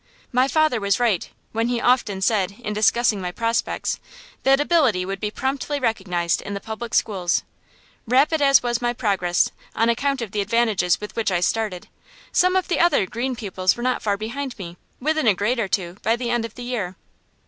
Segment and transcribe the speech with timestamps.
[0.31, 3.99] My father was right, when he often said, in discussing my prospects,
[4.41, 7.43] that ability would be promptly recognized in the public schools.
[8.07, 11.87] Rapid as was my progress, on account of the advantages with which I started,
[12.31, 15.67] some of the other "green" pupils were not far behind me; within a grade or
[15.67, 16.95] two, by the end of the year.